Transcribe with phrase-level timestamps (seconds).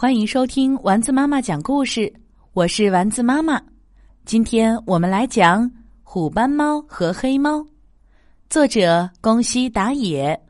[0.00, 2.12] 欢迎收听丸子妈妈讲故事，
[2.52, 3.60] 我是丸子妈妈。
[4.24, 5.64] 今天我们来讲
[6.04, 7.58] 《虎斑猫和黑猫》，
[8.48, 10.40] 作者宫西达也，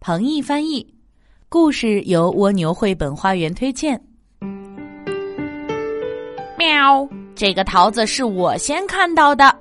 [0.00, 0.86] 彭毅翻译，
[1.48, 3.98] 故事由蜗牛绘本花园推荐。
[6.58, 9.58] 喵，这个桃子是我先看到的。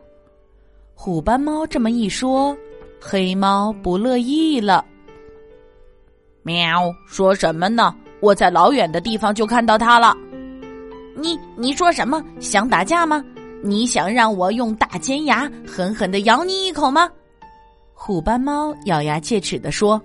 [0.94, 2.54] 虎斑猫这么一说，
[3.00, 4.84] 黑猫不乐意了。
[6.44, 7.96] 喵，说什么呢？
[8.22, 10.16] 我在老远的地方就看到它了。
[11.16, 12.23] 你你说什么？
[12.40, 13.23] 想打架吗？
[13.62, 17.10] 你想让我用大尖牙狠狠的咬你一口吗？
[17.94, 20.02] 虎斑猫咬牙切齿的说：“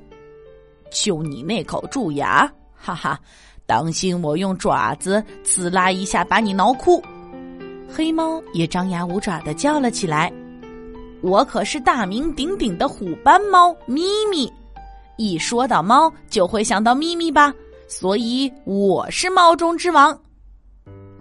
[0.90, 3.16] 就你那口蛀牙，哈哈！
[3.64, 7.00] 当心我用爪子刺啦一下把你挠哭。”
[7.88, 10.32] 黑猫也张牙舞爪的叫了起来
[11.22, 14.52] ：“我可是大名鼎鼎的虎斑猫咪咪，
[15.16, 17.54] 一说到猫就会想到咪咪吧？”
[17.96, 20.18] 所以我是猫中之王，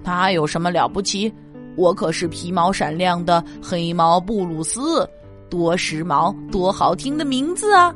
[0.03, 1.31] 他有什么了不起？
[1.75, 5.07] 我可是皮毛闪亮的黑猫布鲁斯，
[5.51, 7.93] 多时髦、多好听的名字啊！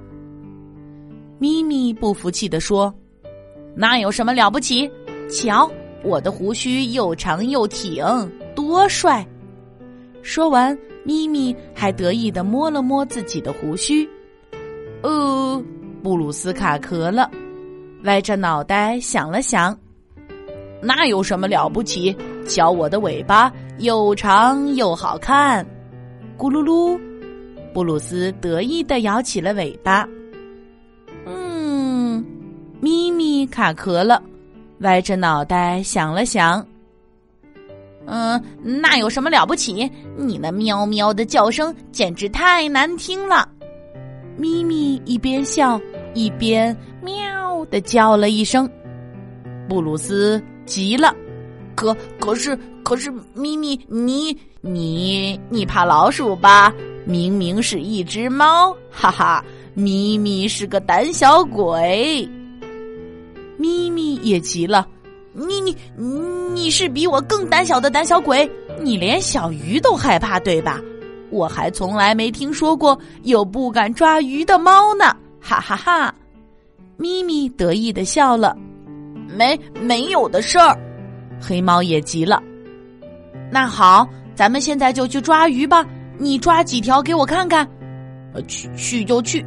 [1.40, 2.94] 咪咪不服气的说
[3.76, 4.88] ：“那有什么了不起？
[5.28, 5.68] 瞧，
[6.04, 8.06] 我的胡须又长又挺，
[8.56, 9.28] 多帅！”
[10.22, 14.08] 说完，咪咪还得意的摸了摸自己的胡须。
[15.02, 15.64] 哦，
[16.04, 17.28] 布鲁斯卡壳了。
[18.04, 19.78] 歪着脑袋想了想，
[20.82, 22.16] 那有什么了不起？
[22.48, 25.66] 瞧我的尾巴又长又好看，
[26.38, 26.98] 咕噜噜！
[27.74, 30.08] 布鲁斯得意的摇起了尾巴。
[31.26, 32.24] 嗯，
[32.80, 34.22] 咪咪卡壳了，
[34.80, 36.66] 歪着脑袋想了想。
[38.06, 39.92] 嗯，那有什么了不起？
[40.16, 43.48] 你那喵喵的叫声简直太难听了。
[44.38, 45.80] 咪咪一边笑
[46.14, 47.37] 一边喵。
[47.66, 48.70] 的叫了一声，
[49.68, 51.16] 布鲁斯急了。
[51.76, 56.74] 可可是可是，咪咪，你你你怕老鼠吧？
[57.06, 59.44] 明明是一只猫，哈哈！
[59.74, 62.28] 咪咪是个胆小鬼。
[63.58, 64.88] 咪咪也急了。
[65.34, 65.76] 你你
[66.54, 68.50] 你是比我更胆小的胆小鬼？
[68.82, 70.82] 你连小鱼都害怕对吧？
[71.30, 75.16] 我还从来没听说过有不敢抓鱼的猫呢！
[75.40, 76.14] 哈哈哈。
[76.98, 78.58] 咪咪得意的笑了，
[79.38, 80.78] 没没有的事儿。
[81.40, 82.42] 黑猫也急了。
[83.52, 85.86] 那好，咱们现在就去抓鱼吧。
[86.18, 87.68] 你抓几条给我看看？
[88.48, 89.46] 去去就去。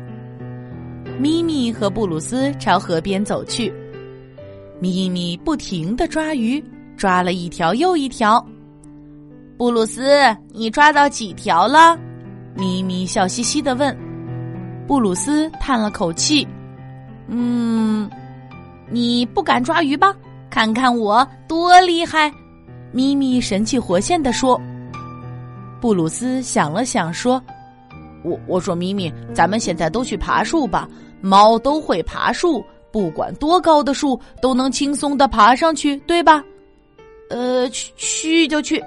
[1.19, 3.73] 咪咪和布鲁斯朝河边走去。
[4.81, 6.63] 咪咪不停的抓鱼，
[6.97, 8.45] 抓了一条又一条。
[9.59, 10.09] 布鲁斯，
[10.53, 11.99] 你抓到几条了？
[12.55, 13.95] 咪咪笑嘻嘻的问。
[14.87, 16.47] 布鲁斯叹了口气。
[17.31, 18.11] 嗯，
[18.91, 20.15] 你不敢抓鱼吧？
[20.51, 22.33] 看看我多厉害！
[22.93, 24.61] 咪咪神气活现的说。
[25.81, 27.41] 布鲁斯想了想说
[28.25, 30.89] ：“我我说咪咪，咱们现在都去爬树吧。
[31.21, 36.43] 猫都会爬树，不管多高的树都能轻松的爬上去，对吧？”
[37.31, 38.83] 呃，去去就去。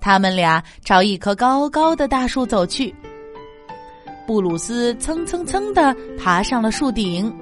[0.00, 2.94] 他们俩朝一棵高高的大树走去。
[4.28, 7.34] 布鲁斯蹭蹭蹭的爬上了树顶。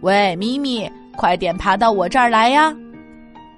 [0.00, 2.74] 喂，咪咪，快点爬到我这儿来呀！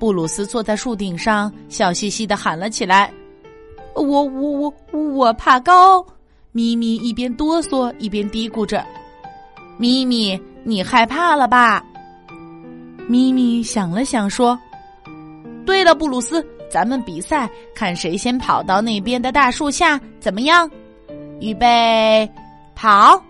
[0.00, 3.08] 布鲁斯坐在树顶上，笑嘻嘻的喊了起来
[3.94, 6.04] ：“我我我我怕高！”
[6.50, 8.84] 咪咪一边哆嗦一边嘀咕着
[9.78, 11.84] ：“咪咪，你害怕了吧？”
[13.08, 14.58] 咪咪想了想说
[15.64, 20.68] ：“对了，布鲁斯，咱们比赛，看谁先跑到那边的大树下，怎么样？
[21.40, 22.28] 预备，
[22.74, 23.22] 跑！”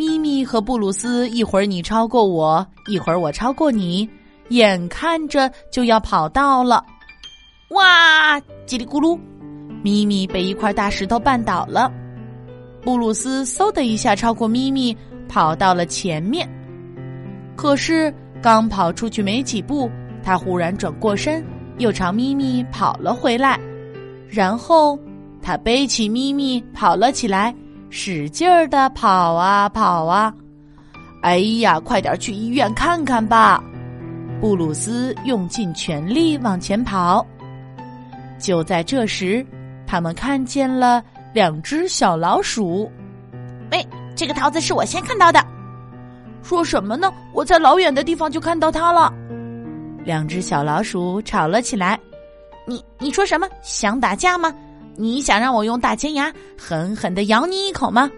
[0.00, 4.08] 咪咪和布鲁斯，一会儿你超过我，一会儿我超过你，
[4.48, 6.82] 眼看着就要跑到了。
[7.72, 8.40] 哇！
[8.66, 9.18] 叽里咕噜，
[9.82, 11.92] 咪咪被一块大石头绊倒了。
[12.80, 14.96] 布鲁斯嗖的一下超过咪咪，
[15.28, 16.48] 跑到了前面。
[17.54, 19.90] 可是刚跑出去没几步，
[20.22, 21.44] 他忽然转过身，
[21.76, 23.60] 又朝咪咪跑了回来。
[24.30, 24.98] 然后
[25.42, 27.54] 他背起咪咪跑了起来。
[27.90, 30.32] 使劲儿的跑啊跑啊！
[31.22, 33.62] 哎呀，快点去医院看看吧！
[34.40, 37.26] 布鲁斯用尽全力往前跑。
[38.38, 39.44] 就在这时，
[39.86, 41.02] 他们看见了
[41.34, 42.90] 两只小老鼠。
[43.70, 45.44] 喂，这个桃子是我先看到的。
[46.42, 47.12] 说什么呢？
[47.34, 49.12] 我在老远的地方就看到它了。
[50.04, 52.00] 两只小老鼠吵了起来。
[52.66, 53.46] 你你说什么？
[53.60, 54.54] 想打架吗？
[55.00, 58.10] 你想让我用大尖牙狠狠的咬你一口吗？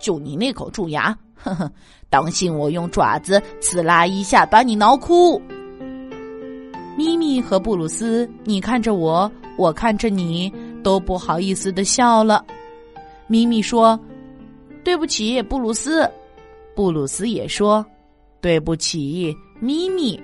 [0.00, 1.70] 就你那口蛀牙，呵呵，
[2.08, 5.40] 当心我用爪子刺啦一下把你挠哭！
[6.96, 10.50] 咪咪和布鲁斯，你看着我，我看着你，
[10.82, 12.42] 都不好意思的笑了。
[13.26, 14.00] 咪咪说
[14.82, 16.10] ：“对不起，布鲁斯。”
[16.74, 17.84] 布鲁斯也说
[18.40, 20.18] ：“对不起，咪咪。”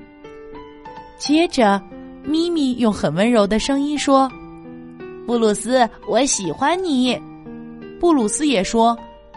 [1.19, 1.78] 接着，
[2.25, 4.31] 咪咪用很温柔的声音说
[5.26, 7.20] ：“布鲁斯，我喜欢你。”
[8.00, 8.96] 布鲁斯也说：“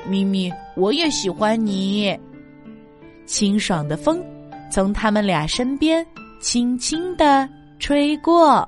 [0.09, 2.17] 咪咪，我也喜欢你。”
[3.25, 4.23] 清爽的风
[4.71, 6.05] 从他们俩身边
[6.39, 7.47] 轻轻的
[7.79, 8.67] 吹过。